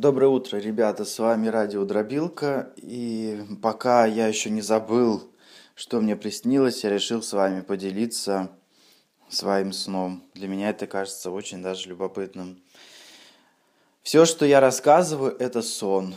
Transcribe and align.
Доброе 0.00 0.28
утро, 0.28 0.56
ребята, 0.56 1.04
с 1.04 1.18
вами 1.18 1.48
Радио 1.48 1.84
Дробилка, 1.84 2.72
и 2.78 3.38
пока 3.60 4.06
я 4.06 4.28
еще 4.28 4.48
не 4.48 4.62
забыл, 4.62 5.30
что 5.74 6.00
мне 6.00 6.16
приснилось, 6.16 6.84
я 6.84 6.88
решил 6.88 7.22
с 7.22 7.34
вами 7.34 7.60
поделиться 7.60 8.48
своим 9.28 9.74
сном. 9.74 10.24
Для 10.32 10.48
меня 10.48 10.70
это 10.70 10.86
кажется 10.86 11.30
очень 11.30 11.62
даже 11.62 11.90
любопытным. 11.90 12.62
Все, 14.02 14.24
что 14.24 14.46
я 14.46 14.60
рассказываю, 14.60 15.36
это 15.38 15.60
сон. 15.60 16.14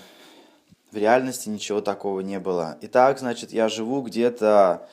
В 0.93 0.95
реальности 0.95 1.49
ничего 1.49 1.81
такого 1.81 2.21
не 2.21 2.39
было. 2.39 2.77
Итак, 2.83 3.19
значит, 3.19 3.51
я 3.51 3.67
живу 3.67 4.01
где-то 4.01 4.87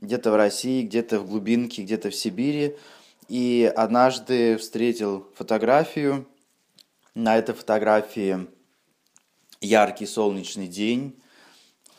где-то 0.00 0.30
в 0.30 0.36
России, 0.36 0.86
где-то 0.86 1.18
в 1.18 1.26
глубинке, 1.28 1.82
где-то 1.82 2.10
в 2.10 2.14
Сибири, 2.14 2.76
и 3.26 3.68
однажды 3.74 4.56
встретил 4.56 5.26
фотографию, 5.34 6.28
на 7.16 7.38
этой 7.38 7.54
фотографии 7.54 8.46
яркий 9.62 10.04
солнечный 10.04 10.68
день. 10.68 11.18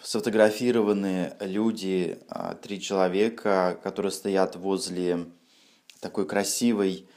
Сфотографированы 0.03 1.33
люди, 1.39 2.19
а, 2.29 2.53
три 2.53 2.79
человека, 2.79 3.79
которые 3.83 4.11
стоят 4.11 4.55
возле 4.55 5.25
такой 6.01 6.27
красивой 6.27 7.07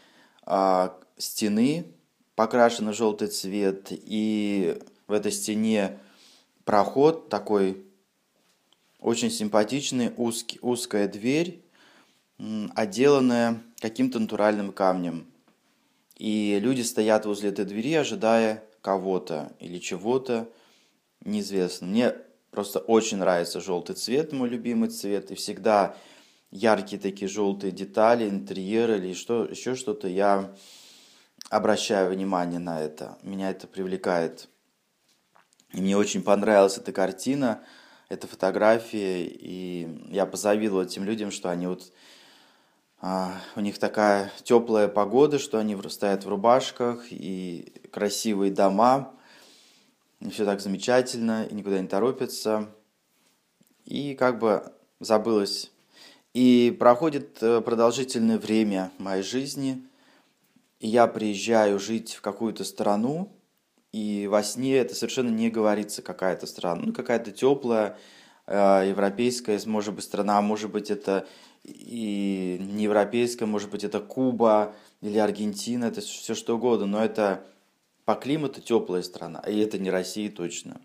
а, 0.45 0.99
стены, 1.19 1.93
покрашенной 2.37 2.95
в 2.95 2.97
желтый 2.97 3.29
цвет. 3.29 3.89
И 3.91 4.83
в 5.07 5.13
этой 5.13 5.31
стене 5.31 5.99
проход 6.65 7.29
такой 7.29 7.85
очень 8.99 9.31
симпатичный, 9.31 10.11
узкий, 10.17 10.59
узкая 10.63 11.07
дверь, 11.07 11.63
отделанная 12.75 13.61
каким-то 13.79 14.19
натуральным 14.19 14.73
камнем. 14.73 15.27
И 16.21 16.59
люди 16.61 16.83
стоят 16.83 17.25
возле 17.25 17.49
этой 17.49 17.65
двери, 17.65 17.95
ожидая 17.95 18.63
кого-то 18.83 19.55
или 19.59 19.79
чего-то, 19.79 20.53
неизвестно. 21.25 21.87
Мне 21.87 22.15
просто 22.51 22.79
очень 22.79 23.17
нравится 23.17 23.63
желтый 23.63 23.97
цвет, 23.97 24.31
мой 24.31 24.51
любимый 24.51 24.91
цвет, 24.91 25.31
и 25.31 25.35
всегда 25.35 25.97
яркие 26.51 27.01
такие 27.01 27.27
желтые 27.27 27.71
детали, 27.71 28.29
интерьеры 28.29 28.99
или 28.99 29.15
что, 29.15 29.47
еще 29.47 29.75
что-то, 29.75 30.09
я 30.09 30.55
обращаю 31.49 32.13
внимание 32.13 32.61
на 32.61 32.83
это. 32.83 33.17
Меня 33.23 33.51
это 33.51 33.67
привлекает. 33.67 34.51
И 35.73 35.81
мне 35.81 35.97
очень 35.97 36.23
понравилась 36.23 36.77
эта 36.77 36.93
картина, 36.93 37.63
эта 38.11 38.27
фотография, 38.27 39.25
и 39.25 39.89
я 40.11 40.27
позавидовал 40.27 40.85
этим 40.85 41.05
людям, 41.05 41.31
что 41.31 41.49
они 41.49 41.67
вот 41.67 41.91
у 43.03 43.61
них 43.61 43.79
такая 43.79 44.31
теплая 44.45 44.87
погода, 44.87 45.39
что 45.39 45.59
они 45.59 45.77
стоят 45.89 46.25
в 46.25 46.29
рубашках 46.29 47.07
и 47.11 47.73
красивые 47.91 48.53
дома. 48.53 49.13
И 50.21 50.29
все 50.29 50.45
так 50.45 50.61
замечательно, 50.61 51.45
и 51.45 51.55
никуда 51.55 51.81
не 51.81 51.89
торопятся. 51.89 52.69
И 53.87 54.15
как 54.15 54.39
бы 54.39 54.71
забылось. 55.01 55.71
И 56.35 56.77
проходит 56.79 57.43
э, 57.43 57.61
продолжительное 57.61 58.39
время 58.39 58.93
моей 58.99 59.23
жизни, 59.23 59.83
и 60.79 60.87
я 60.87 61.09
приезжаю 61.09 61.81
жить 61.81 62.15
в 62.15 62.21
какую-то 62.21 62.63
страну, 62.63 63.33
и 63.91 64.29
во 64.29 64.45
сне 64.45 64.77
это 64.77 64.95
совершенно 64.95 65.31
не 65.31 65.51
говорится 65.51 66.03
какая-то 66.03 66.47
страна, 66.47 66.83
ну 66.85 66.93
какая-то 66.93 67.33
теплая 67.33 67.99
э, 68.47 68.85
европейская, 68.91 69.59
может 69.67 69.95
быть, 69.95 70.05
страна, 70.05 70.41
может 70.41 70.71
быть, 70.71 70.93
это 70.93 71.27
и 71.65 72.59
европейская, 72.91 73.47
может 73.47 73.71
быть, 73.71 73.85
это 73.85 74.01
Куба 74.01 74.75
или 75.01 75.19
Аргентина, 75.19 75.87
это 75.87 76.01
все 76.01 76.35
что 76.35 76.57
угодно, 76.57 76.87
но 76.87 77.05
это 77.05 77.45
по 78.05 78.15
климату 78.15 78.61
теплая 78.61 79.03
страна, 79.03 79.41
и 79.41 79.59
это 79.59 79.79
не 79.79 79.91
Россия 79.91 80.31
точно. 80.31 80.81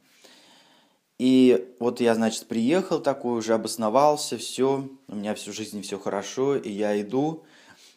И 1.17 1.73
вот 1.79 2.01
я, 2.01 2.13
значит, 2.13 2.47
приехал 2.47 2.99
такой, 2.99 3.37
уже 3.37 3.53
обосновался, 3.53 4.37
все, 4.37 4.89
у 5.07 5.15
меня 5.15 5.33
всю 5.33 5.53
жизнь 5.53 5.81
все 5.81 5.97
хорошо, 5.97 6.57
и 6.57 6.69
я 6.69 6.99
иду, 7.01 7.43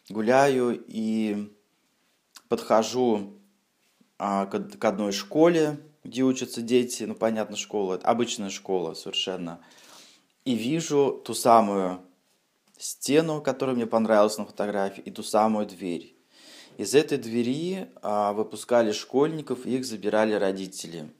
гуляю 0.09 0.83
и 0.87 1.51
подхожу 2.47 3.33
а, 4.17 4.45
к, 4.45 4.77
к 4.77 4.85
одной 4.85 5.11
школе, 5.11 5.79
где 6.03 6.23
учатся 6.23 6.61
дети, 6.61 7.03
ну, 7.03 7.13
понятно, 7.13 7.57
школа, 7.57 7.99
обычная 8.03 8.49
школа 8.49 8.93
совершенно, 8.93 9.59
и 10.45 10.55
вижу 10.55 11.21
ту 11.25 11.33
самую 11.33 12.01
стену, 12.79 13.41
которая 13.41 13.75
мне 13.75 13.85
понравилась 13.85 14.37
на 14.37 14.45
фотографии, 14.45 15.01
и 15.01 15.11
ту 15.11 15.21
самую 15.21 15.67
дверь. 15.67 16.15
Из 16.77 16.95
этой 16.95 17.17
двери 17.17 17.89
а, 18.01 18.31
выпускали 18.33 18.93
школьников, 18.93 19.65
и 19.65 19.75
их 19.75 19.85
забирали 19.85 20.33
родители. 20.33 21.11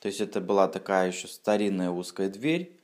То 0.00 0.08
есть 0.08 0.20
это 0.20 0.40
была 0.40 0.68
такая 0.68 1.08
еще 1.08 1.28
старинная 1.28 1.90
узкая 1.90 2.28
дверь. 2.28 2.78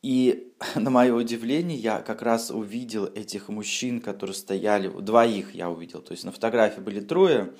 И 0.00 0.54
на 0.74 0.90
мое 0.90 1.14
удивление, 1.14 1.78
я 1.78 2.00
как 2.00 2.22
раз 2.22 2.50
увидел 2.50 3.04
этих 3.04 3.48
мужчин, 3.48 4.00
которые 4.00 4.34
стояли, 4.34 4.88
двоих 4.88 5.54
я 5.54 5.68
увидел. 5.70 6.00
То 6.00 6.12
есть 6.12 6.24
на 6.24 6.32
фотографии 6.32 6.80
были 6.80 7.00
трое. 7.00 7.52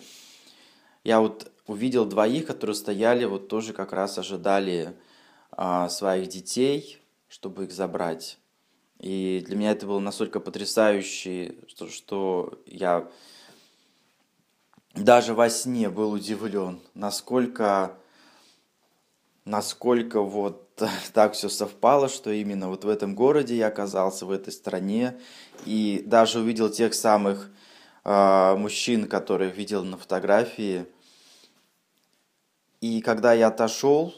Я 1.05 1.21
вот 1.21 1.53
увидел 1.67 2.07
двоих, 2.07 2.47
которые 2.47 2.75
стояли, 2.75 3.27
вот 3.27 3.49
тоже 3.49 3.75
как 3.75 3.93
раз 3.93 4.19
ожидали 4.19 4.97
а, 5.51 5.91
своих 5.91 6.29
детей, 6.29 6.99
чтобы 7.29 7.65
их 7.65 7.73
забрать. 7.73 8.39
И 8.99 9.45
для 9.47 9.57
меня 9.57 9.71
это 9.71 9.87
было 9.87 10.01
настолько 10.01 10.41
потрясающе, 10.41 11.55
что, 11.69 11.89
что 11.89 12.59
я 12.67 13.09
даже 14.95 15.35
во 15.35 15.49
сне 15.51 15.89
был 15.89 16.13
удивлен, 16.13 16.81
насколько, 16.95 17.97
насколько 19.45 20.21
вот 20.21 20.69
так 21.13 21.35
все 21.35 21.49
совпало, 21.49 22.09
что 22.09 22.31
именно 22.31 22.69
вот 22.69 22.85
в 22.85 22.89
этом 22.89 23.15
городе 23.15 23.57
я 23.57 23.69
оказался, 23.69 24.27
в 24.27 24.33
этой 24.33 24.53
стране, 24.53 25.19
и 25.65 26.03
даже 26.05 26.41
увидел 26.41 26.69
тех 26.69 26.93
самых 26.93 27.51
э, 28.05 28.57
мужчин, 28.57 29.07
которых 29.07 29.57
видел 29.57 29.85
на 29.85 29.97
фотографии. 29.97 30.87
И 32.81 33.01
когда 33.01 33.33
я 33.33 33.49
отошел, 33.49 34.13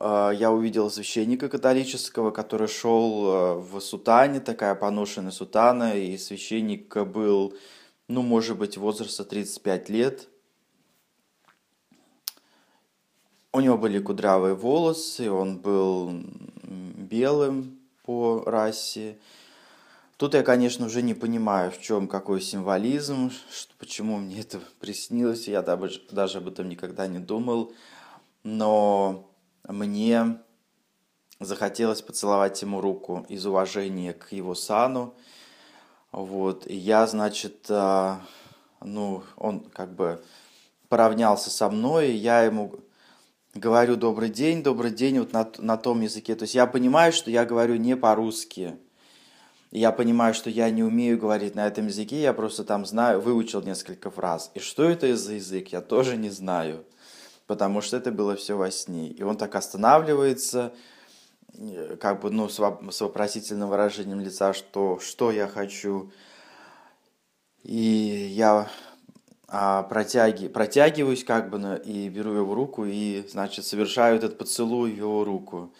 я 0.00 0.50
увидел 0.50 0.90
священника 0.90 1.48
католического, 1.48 2.30
который 2.30 2.68
шел 2.68 3.24
а, 3.26 3.54
в 3.56 3.80
сутане, 3.80 4.40
такая 4.40 4.74
поношенная 4.74 5.30
сутана, 5.30 5.96
и 5.96 6.16
священник 6.16 6.96
был, 6.96 7.54
ну, 8.08 8.22
может 8.22 8.58
быть, 8.58 8.76
возраста 8.76 9.24
35 9.24 9.88
лет. 9.90 10.28
У 13.52 13.60
него 13.60 13.76
были 13.76 13.98
кудрявые 13.98 14.54
волосы, 14.54 15.30
он 15.30 15.58
был 15.58 16.10
белым 16.62 17.78
по 18.04 18.42
расе. 18.46 19.18
Тут 20.16 20.34
я, 20.34 20.42
конечно, 20.42 20.86
уже 20.86 21.02
не 21.02 21.14
понимаю, 21.14 21.70
в 21.70 21.80
чем 21.80 22.08
какой 22.08 22.40
символизм, 22.40 23.30
что, 23.50 23.74
почему 23.78 24.16
мне 24.16 24.40
это 24.40 24.60
приснилось, 24.80 25.48
я 25.48 25.62
даже 25.62 26.38
об 26.38 26.48
этом 26.48 26.68
никогда 26.68 27.06
не 27.06 27.18
думал. 27.18 27.72
Но 28.42 29.31
мне 29.66 30.38
захотелось 31.40 32.02
поцеловать 32.02 32.60
ему 32.62 32.80
руку 32.80 33.24
из 33.28 33.46
уважения 33.46 34.12
к 34.12 34.32
его 34.32 34.54
сану. 34.54 35.14
Вот, 36.10 36.66
и 36.66 36.76
я, 36.76 37.06
значит, 37.06 37.66
а, 37.70 38.20
ну, 38.82 39.22
он 39.36 39.60
как 39.60 39.94
бы 39.94 40.22
поравнялся 40.88 41.50
со 41.50 41.70
мной, 41.70 42.10
и 42.10 42.16
я 42.16 42.42
ему 42.42 42.74
говорю 43.54 43.96
добрый 43.96 44.28
день, 44.28 44.62
добрый 44.62 44.90
день 44.90 45.20
вот 45.20 45.32
на, 45.32 45.50
на 45.58 45.76
том 45.76 46.02
языке. 46.02 46.34
То 46.34 46.42
есть 46.42 46.54
я 46.54 46.66
понимаю, 46.66 47.12
что 47.12 47.30
я 47.30 47.44
говорю 47.44 47.76
не 47.76 47.96
по-русски. 47.96 48.76
Я 49.70 49.90
понимаю, 49.90 50.34
что 50.34 50.50
я 50.50 50.68
не 50.68 50.82
умею 50.82 51.18
говорить 51.18 51.54
на 51.54 51.66
этом 51.66 51.86
языке, 51.86 52.20
я 52.20 52.34
просто 52.34 52.62
там 52.62 52.84
знаю, 52.84 53.22
выучил 53.22 53.62
несколько 53.62 54.10
фраз. 54.10 54.50
И 54.54 54.60
что 54.60 54.84
это 54.84 55.16
за 55.16 55.34
язык, 55.34 55.68
я 55.68 55.80
тоже 55.80 56.18
не 56.18 56.28
знаю 56.28 56.84
потому 57.46 57.80
что 57.80 57.96
это 57.96 58.10
было 58.10 58.36
все 58.36 58.56
во 58.56 58.70
сне. 58.70 59.08
И 59.08 59.22
он 59.22 59.36
так 59.36 59.54
останавливается, 59.54 60.72
э, 61.54 61.96
как 62.00 62.20
бы, 62.20 62.30
ну, 62.30 62.48
с 62.48 62.58
вопросительным 62.58 63.68
выражением 63.68 64.20
лица, 64.20 64.52
что, 64.52 64.98
что 65.00 65.30
я 65.30 65.48
хочу. 65.48 66.10
И 67.62 67.76
я 68.34 68.68
а, 69.54 69.82
протяги, 69.82 70.48
протягиваюсь, 70.48 71.24
как 71.24 71.50
бы, 71.50 71.80
и 71.84 72.08
беру 72.08 72.32
его 72.32 72.54
руку, 72.54 72.86
и, 72.86 73.22
значит, 73.28 73.66
совершаю 73.66 74.16
этот 74.16 74.38
поцелуй 74.38 74.92
в 74.92 74.96
его 74.96 75.24
руку. 75.24 75.74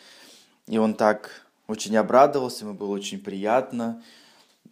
И 0.67 0.77
он 0.77 0.93
так 0.93 1.47
очень 1.67 1.97
обрадовался, 1.97 2.67
ему 2.67 2.75
было 2.75 2.91
очень 2.91 3.19
приятно, 3.19 4.03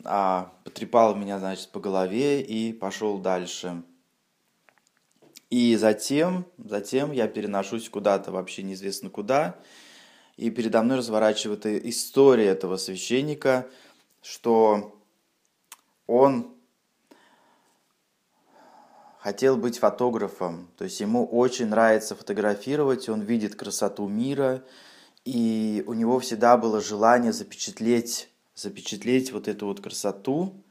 а, 0.04 0.52
потрепал 0.64 1.14
меня, 1.14 1.38
значит, 1.38 1.70
по 1.70 1.80
голове 1.80 2.42
и 2.42 2.74
пошел 2.74 3.16
дальше. 3.18 3.82
И 5.50 5.74
затем, 5.74 6.46
затем 6.58 7.10
я 7.10 7.26
переношусь 7.26 7.88
куда-то 7.88 8.30
вообще 8.30 8.62
неизвестно 8.62 9.10
куда, 9.10 9.56
и 10.36 10.48
передо 10.48 10.82
мной 10.82 10.98
разворачивается 10.98 11.76
история 11.76 12.46
этого 12.46 12.76
священника, 12.76 13.68
что 14.22 14.96
он 16.06 16.54
хотел 19.18 19.56
быть 19.56 19.78
фотографом. 19.78 20.70
То 20.78 20.84
есть 20.84 21.00
ему 21.00 21.26
очень 21.26 21.66
нравится 21.66 22.14
фотографировать, 22.14 23.08
он 23.08 23.20
видит 23.20 23.54
красоту 23.54 24.08
мира, 24.08 24.64
и 25.24 25.84
у 25.86 25.92
него 25.92 26.20
всегда 26.20 26.56
было 26.56 26.80
желание 26.80 27.32
запечатлеть, 27.32 28.30
запечатлеть 28.54 29.32
вот 29.32 29.48
эту 29.48 29.66
вот 29.66 29.80
красоту. 29.80 30.64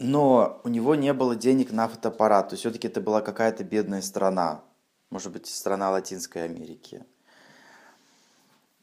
Но 0.00 0.62
у 0.64 0.68
него 0.70 0.94
не 0.94 1.12
было 1.12 1.36
денег 1.36 1.72
на 1.72 1.86
фотоаппарат. 1.86 2.48
То 2.48 2.54
есть 2.54 2.62
все-таки 2.62 2.88
это 2.88 3.02
была 3.02 3.20
какая-то 3.20 3.64
бедная 3.64 4.00
страна. 4.00 4.62
Может 5.10 5.30
быть, 5.30 5.46
страна 5.46 5.90
Латинской 5.90 6.42
Америки. 6.44 7.04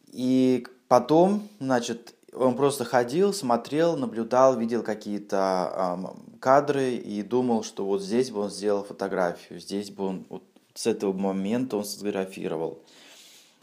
И 0.10 0.68
потом, 0.88 1.48
значит, 1.60 2.14
он 2.34 2.56
просто 2.56 2.86
ходил, 2.86 3.34
смотрел, 3.34 3.98
наблюдал, 3.98 4.58
видел 4.58 4.84
какие-то 4.84 5.98
э, 6.06 6.38
кадры 6.40 6.92
и 6.94 7.24
думал, 7.24 7.64
что 7.64 7.86
вот 7.86 8.04
здесь 8.04 8.30
бы 8.30 8.42
он 8.42 8.52
сделал 8.52 8.84
фотографию, 8.84 9.60
здесь 9.60 9.90
бы 9.90 10.06
он 10.06 10.26
вот 10.30 10.44
с 10.76 10.86
этого 10.86 11.14
момента 11.14 11.78
он 11.78 11.86
сфотографировал. 11.86 12.80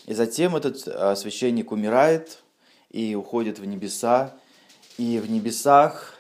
И 0.07 0.15
затем 0.15 0.57
этот 0.57 0.89
э, 0.89 1.15
священник 1.15 1.71
умирает 1.71 2.43
и 2.91 3.15
уходит 3.15 3.61
в 3.61 3.65
небеса, 3.65 4.35
и 4.99 5.21
в 5.21 5.31
небесах 5.31 6.14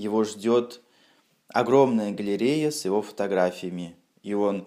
его 0.00 0.24
ждет 0.24 0.80
огромная 1.48 2.12
галерея 2.12 2.70
с 2.70 2.84
его 2.84 3.02
фотографиями, 3.02 3.96
и 4.22 4.34
он 4.34 4.66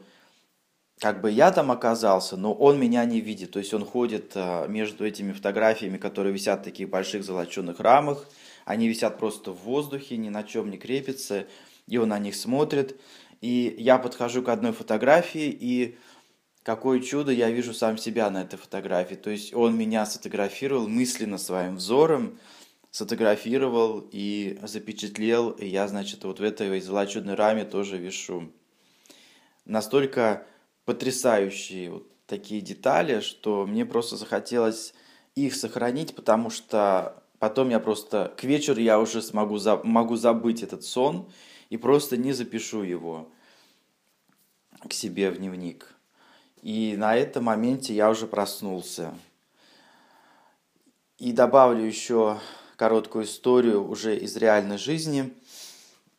как 0.99 1.19
бы 1.19 1.29
я 1.29 1.51
там 1.51 1.69
оказался, 1.69 2.37
но 2.37 2.53
он 2.53 2.79
меня 2.79 3.03
не 3.03 3.19
видит. 3.19 3.51
То 3.51 3.59
есть 3.59 3.73
он 3.73 3.83
ходит 3.83 4.31
а, 4.35 4.67
между 4.67 5.05
этими 5.05 5.33
фотографиями, 5.33 5.97
которые 5.97 6.33
висят 6.33 6.61
в 6.61 6.63
таких 6.63 6.89
больших 6.89 7.25
золоченых 7.25 7.81
рамах. 7.81 8.25
Они 8.63 8.87
висят 8.87 9.17
просто 9.17 9.51
в 9.51 9.63
воздухе, 9.63 10.15
ни 10.15 10.29
на 10.29 10.43
чем 10.43 10.69
не 10.69 10.77
крепятся. 10.77 11.45
И 11.87 11.97
он 11.97 12.07
на 12.09 12.19
них 12.19 12.35
смотрит. 12.35 12.97
И 13.41 13.75
я 13.77 13.97
подхожу 13.97 14.43
к 14.43 14.47
одной 14.47 14.71
фотографии, 14.71 15.49
и 15.49 15.97
какое 16.63 17.01
чудо, 17.01 17.33
я 17.33 17.49
вижу 17.49 17.73
сам 17.73 17.97
себя 17.97 18.29
на 18.29 18.43
этой 18.43 18.57
фотографии. 18.57 19.15
То 19.15 19.29
есть 19.29 19.53
он 19.53 19.77
меня 19.77 20.05
сфотографировал 20.05 20.87
мысленно 20.87 21.37
своим 21.37 21.75
взором, 21.75 22.39
сфотографировал 22.93 24.07
и 24.11 24.59
запечатлел. 24.61 25.49
И 25.49 25.65
я, 25.65 25.87
значит, 25.87 26.23
вот 26.25 26.39
в 26.39 26.43
этой 26.43 26.79
золоченой 26.79 27.33
раме 27.33 27.65
тоже 27.65 27.97
вишу. 27.97 28.51
Настолько 29.65 30.45
потрясающие 30.85 31.89
вот 31.89 32.07
такие 32.27 32.61
детали, 32.61 33.21
что 33.21 33.65
мне 33.65 33.83
просто 33.83 34.15
захотелось 34.15 34.93
их 35.33 35.55
сохранить, 35.55 36.15
потому 36.15 36.51
что 36.51 37.23
потом 37.39 37.69
я 37.69 37.79
просто 37.79 38.31
к 38.37 38.43
вечеру 38.43 38.79
я 38.79 38.99
уже 38.99 39.23
смогу 39.23 39.57
за, 39.57 39.77
могу 39.77 40.15
забыть 40.15 40.61
этот 40.61 40.83
сон 40.83 41.27
и 41.71 41.77
просто 41.77 42.15
не 42.15 42.31
запишу 42.31 42.83
его 42.83 43.27
к 44.87 44.93
себе 44.93 45.31
в 45.31 45.37
дневник. 45.37 45.95
И 46.61 46.93
на 46.95 47.15
этом 47.15 47.45
моменте 47.45 47.95
я 47.95 48.11
уже 48.11 48.27
проснулся. 48.27 49.15
И 51.17 51.31
добавлю 51.31 51.83
еще 51.83 52.39
короткую 52.75 53.25
историю 53.25 53.87
уже 53.87 54.15
из 54.17 54.35
реальной 54.37 54.77
жизни. 54.77 55.33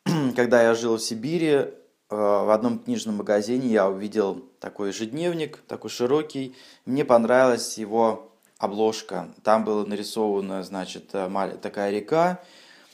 Когда 0.35 0.63
я 0.63 0.75
жил 0.75 0.97
в 0.97 1.01
Сибири, 1.01 1.71
Э, 2.09 2.15
в 2.15 2.53
одном 2.53 2.79
книжном 2.79 3.15
магазине 3.15 3.67
я 3.67 3.89
увидел 3.89 4.45
такой 4.59 4.89
ежедневник, 4.89 5.57
такой 5.67 5.89
широкий. 5.89 6.55
Мне 6.85 7.03
понравилась 7.03 7.77
его 7.77 8.31
обложка. 8.57 9.33
Там 9.43 9.65
было 9.65 9.85
нарисовано, 9.85 10.63
значит, 10.63 11.09
э, 11.13 11.57
такая 11.61 11.91
река, 11.91 12.43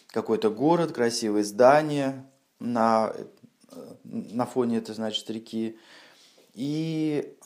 какой-то 0.08 0.50
город, 0.50 0.94
красивые 0.94 1.44
здания 1.44 2.25
на, 2.60 3.13
э, 3.72 3.96
на 4.04 4.46
фоне 4.46 4.78
этой, 4.78 4.96
значит, 4.96 5.30
реки. 5.30 5.78
И 6.54 7.38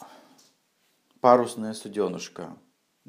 парусная 1.20 1.74
суденушка. 1.74 2.56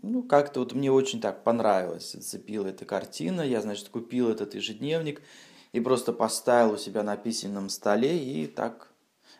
Ну, 0.02 0.22
как-то 0.22 0.60
вот 0.60 0.74
мне 0.74 0.92
очень 0.92 1.20
так 1.20 1.42
понравилось, 1.42 2.12
зацепила 2.12 2.66
эта 2.66 2.84
картина. 2.84 3.40
Я, 3.40 3.62
значит, 3.62 3.88
купил 3.88 4.28
этот 4.30 4.54
ежедневник 4.54 5.22
и 5.72 5.80
просто 5.80 6.12
поставил 6.12 6.74
у 6.74 6.78
себя 6.78 7.02
на 7.02 7.16
письменном 7.16 7.68
столе, 7.70 8.18
и 8.18 8.46
так 8.46 8.92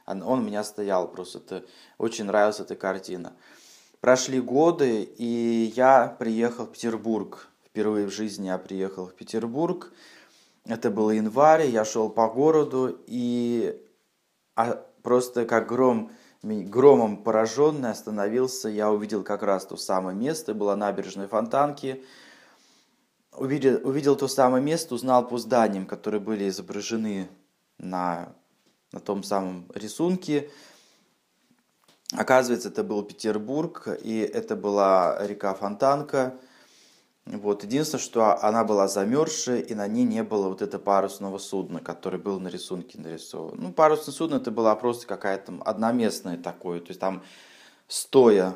он 0.07 0.23
у 0.23 0.41
меня 0.41 0.65
стоял 0.65 1.09
просто. 1.09 1.39
Это, 1.39 1.65
очень 1.99 2.25
нравилась 2.25 2.61
эта 2.61 2.77
картина. 2.77 3.35
Прошли 4.01 4.41
годы, 4.41 5.03
и 5.03 5.73
я 5.75 6.15
приехал 6.19 6.67
в 6.67 6.73
Петербург. 6.73 7.49
Впервые 7.65 8.07
в 8.07 8.13
жизни 8.13 8.47
я 8.47 8.59
приехал 8.59 9.07
в 9.07 9.15
Петербург. 9.15 9.93
Это 10.65 10.91
был 10.91 11.11
январь, 11.11 11.67
я 11.67 11.85
шел 11.85 12.09
по 12.09 12.29
городу, 12.29 12.99
и 13.07 13.81
а, 14.55 14.85
просто 15.03 15.45
как 15.45 15.69
гром, 15.69 16.11
громом 16.65 17.19
пораженный 17.19 17.91
остановился. 17.91 18.69
Я 18.69 18.91
увидел 18.91 19.23
как 19.23 19.43
раз 19.43 19.67
то 19.67 19.77
самое 19.77 20.17
место, 20.17 20.55
была 20.55 20.77
набережная 20.77 21.29
Фонтанки– 21.29 22.05
увидел, 23.37 23.81
увидел 23.87 24.17
то 24.17 24.29
самое 24.29 24.63
место, 24.63 24.95
узнал 24.95 25.27
по 25.27 25.39
зданиям, 25.39 25.87
которые 25.87 26.21
были 26.21 26.49
изображены 26.49 27.29
на, 27.79 28.33
на 28.93 29.01
том 29.01 29.23
самом 29.23 29.71
рисунке. 29.75 30.51
Оказывается, 32.13 32.69
это 32.69 32.85
был 32.85 33.03
Петербург, 33.03 33.89
и 34.03 34.19
это 34.19 34.57
была 34.57 35.19
река 35.27 35.55
Фонтанка. 35.55 36.39
Вот. 37.27 37.65
Единственное, 37.65 38.03
что 38.03 38.41
она 38.41 38.63
была 38.63 38.87
замерзшая, 38.87 39.61
и 39.61 39.75
на 39.75 39.89
ней 39.89 40.05
не 40.05 40.23
было 40.23 40.49
вот 40.49 40.63
этого 40.63 40.81
парусного 40.81 41.39
судна, 41.39 41.81
который 41.81 42.21
был 42.21 42.39
на 42.39 42.49
рисунке 42.49 42.99
нарисован. 43.01 43.59
Ну, 43.61 43.73
парусное 43.73 44.15
судно 44.15 44.37
это 44.37 44.53
была 44.53 44.75
просто 44.77 45.09
какая-то 45.09 45.55
одноместная 45.65 46.37
такое, 46.37 46.81
то 46.81 46.89
есть 46.89 47.01
там 47.01 47.25
стоя 47.89 48.55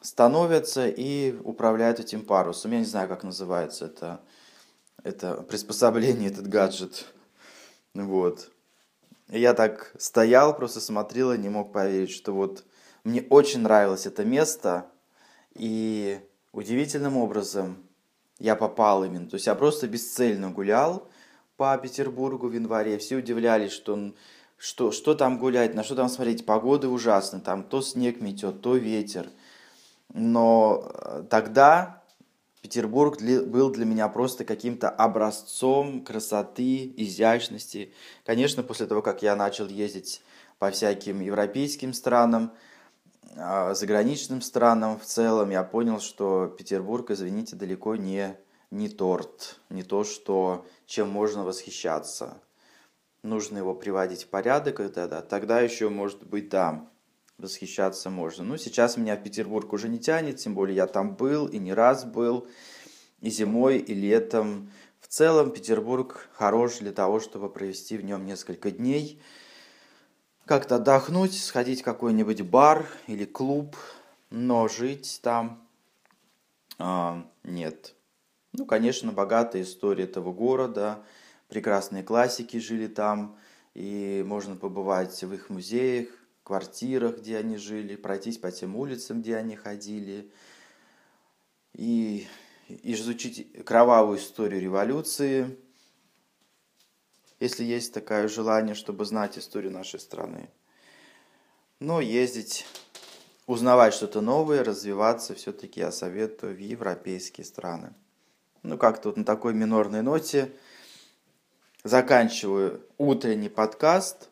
становятся 0.00 0.88
и 0.88 1.36
управляют 1.44 2.00
этим 2.00 2.24
парусом. 2.24 2.72
Я 2.72 2.78
не 2.78 2.86
знаю, 2.86 3.08
как 3.08 3.24
называется 3.24 3.86
это, 3.86 4.20
это 5.04 5.42
приспособление, 5.42 6.30
этот 6.30 6.48
гаджет. 6.48 7.06
Вот. 7.92 8.50
Я 9.28 9.52
так 9.52 9.92
стоял, 9.98 10.56
просто 10.56 10.80
смотрел 10.80 11.32
и 11.32 11.38
не 11.38 11.50
мог 11.50 11.72
поверить, 11.72 12.10
что 12.10 12.32
вот 12.32 12.64
мне 13.04 13.22
очень 13.28 13.60
нравилось 13.60 14.06
это 14.06 14.24
место, 14.24 14.86
и 15.54 16.20
удивительным 16.52 17.16
образом 17.16 17.76
я 18.38 18.56
попал 18.56 19.04
именно. 19.04 19.28
То 19.28 19.34
есть 19.34 19.46
я 19.46 19.54
просто 19.54 19.88
бесцельно 19.88 20.50
гулял 20.50 21.08
по 21.56 21.76
Петербургу 21.78 22.48
в 22.48 22.52
январе. 22.52 22.98
Все 22.98 23.16
удивлялись, 23.16 23.72
что, 23.72 24.12
что, 24.56 24.92
что 24.92 25.14
там 25.14 25.38
гулять, 25.38 25.74
на 25.74 25.82
что 25.82 25.94
там 25.94 26.08
смотреть. 26.08 26.46
Погода 26.46 26.88
ужасная, 26.88 27.40
там 27.40 27.62
то 27.62 27.82
снег 27.82 28.20
метет, 28.20 28.60
то 28.60 28.76
ветер– 28.76 29.28
но 30.12 30.90
э, 30.94 31.24
тогда 31.30 32.02
Петербург 32.60 33.20
был 33.20 33.70
для 33.70 33.84
меня 33.84 34.08
просто 34.08 34.44
каким-то 34.44 34.88
образцом 34.88 36.04
красоты, 36.04 36.92
изящности. 36.96 37.92
Конечно, 38.24 38.62
после 38.62 38.86
того, 38.86 39.02
как 39.02 39.22
я 39.22 39.34
начал 39.34 39.66
ездить 39.66 40.22
по 40.58 40.70
всяким 40.70 41.20
европейским 41.20 41.92
странам, 41.92 42.52
заграничным 43.34 44.42
странам 44.42 44.98
в 44.98 45.04
целом, 45.04 45.50
я 45.50 45.62
понял, 45.62 46.00
что 46.00 46.46
Петербург, 46.46 47.10
извините, 47.10 47.56
далеко 47.56 47.96
не, 47.96 48.36
не 48.70 48.88
торт, 48.88 49.60
не 49.70 49.82
то, 49.82 50.04
что, 50.04 50.66
чем 50.86 51.08
можно 51.08 51.44
восхищаться. 51.44 52.38
Нужно 53.22 53.58
его 53.58 53.74
приводить 53.74 54.24
в 54.24 54.28
порядок, 54.28 54.80
и 54.80 54.88
тогда, 54.88 55.22
тогда 55.22 55.60
еще, 55.60 55.88
может 55.88 56.24
быть, 56.26 56.48
да, 56.48 56.88
восхищаться 57.38 58.10
можно. 58.10 58.44
Ну, 58.44 58.56
сейчас 58.56 58.96
меня 58.96 59.16
в 59.16 59.22
Петербург 59.22 59.72
уже 59.72 59.88
не 59.88 59.98
тянет, 59.98 60.36
тем 60.36 60.54
более 60.54 60.76
я 60.76 60.86
там 60.86 61.14
был 61.14 61.46
и 61.46 61.58
не 61.58 61.72
раз 61.72 62.04
был, 62.04 62.46
и 63.20 63.30
зимой, 63.30 63.78
и 63.78 63.94
летом. 63.94 64.70
В 65.00 65.08
целом 65.08 65.52
Петербург 65.52 66.28
хорош 66.34 66.78
для 66.78 66.92
того, 66.92 67.20
чтобы 67.20 67.48
провести 67.48 67.96
в 67.96 68.04
нем 68.04 68.26
несколько 68.26 68.70
дней, 68.70 69.22
как-то 70.46 70.76
отдохнуть, 70.76 71.38
сходить 71.38 71.82
в 71.82 71.84
какой-нибудь 71.84 72.42
бар 72.42 72.86
или 73.06 73.24
клуб, 73.24 73.76
но 74.30 74.68
жить 74.68 75.20
там 75.22 75.66
а, 76.78 77.26
нет. 77.44 77.94
Ну, 78.52 78.66
конечно, 78.66 79.12
богатая 79.12 79.62
история 79.62 80.04
этого 80.04 80.32
города, 80.32 81.04
прекрасные 81.48 82.02
классики 82.02 82.58
жили 82.58 82.86
там, 82.86 83.38
и 83.74 84.22
можно 84.26 84.56
побывать 84.56 85.22
в 85.22 85.32
их 85.32 85.48
музеях, 85.48 86.08
квартирах, 86.42 87.18
где 87.18 87.38
они 87.38 87.56
жили, 87.56 87.96
пройтись 87.96 88.38
по 88.38 88.50
тем 88.50 88.76
улицам, 88.76 89.22
где 89.22 89.36
они 89.36 89.56
ходили, 89.56 90.30
и, 91.72 92.26
и 92.68 92.92
изучить 92.92 93.64
кровавую 93.64 94.18
историю 94.18 94.60
революции, 94.60 95.56
если 97.42 97.64
есть 97.64 97.92
такое 97.92 98.28
желание, 98.28 98.76
чтобы 98.76 99.04
знать 99.04 99.36
историю 99.36 99.72
нашей 99.72 99.98
страны. 99.98 100.48
Но 101.80 102.00
ездить, 102.00 102.64
узнавать 103.48 103.94
что-то 103.94 104.20
новое, 104.20 104.62
развиваться 104.62 105.34
все-таки 105.34 105.80
я 105.80 105.90
советую 105.90 106.54
в 106.54 106.60
европейские 106.60 107.44
страны. 107.44 107.94
Ну, 108.62 108.78
как-то 108.78 109.08
вот 109.08 109.16
на 109.16 109.24
такой 109.24 109.54
минорной 109.54 110.02
ноте 110.02 110.52
заканчиваю 111.82 112.86
утренний 112.96 113.48
подкаст. 113.48 114.30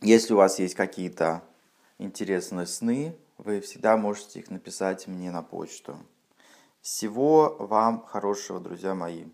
Если 0.00 0.32
у 0.32 0.38
вас 0.38 0.58
есть 0.58 0.74
какие-то 0.74 1.42
интересные 1.98 2.66
сны, 2.66 3.14
вы 3.36 3.60
всегда 3.60 3.98
можете 3.98 4.38
их 4.38 4.48
написать 4.48 5.06
мне 5.06 5.30
на 5.30 5.42
почту. 5.42 5.98
Всего 6.80 7.56
вам 7.58 8.06
хорошего, 8.06 8.58
друзья 8.58 8.94
мои. 8.94 9.26